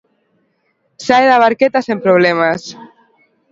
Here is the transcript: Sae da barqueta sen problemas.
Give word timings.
Sae 1.09 1.27
da 1.33 1.37
barqueta 1.45 1.83
sen 1.89 2.03
problemas. 2.09 2.69